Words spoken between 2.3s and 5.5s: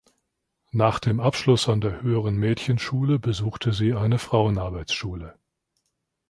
Mädchenschule besuchte sie eine Frauenarbeitsschule.